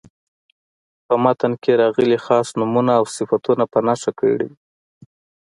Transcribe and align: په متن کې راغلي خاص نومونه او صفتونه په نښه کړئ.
په 1.05 1.13
متن 1.23 1.53
کې 1.63 1.79
راغلي 1.81 2.17
خاص 2.25 2.47
نومونه 2.59 2.91
او 2.99 3.03
صفتونه 3.17 3.63
په 3.73 3.79
نښه 3.87 4.11
کړئ. 4.19 4.49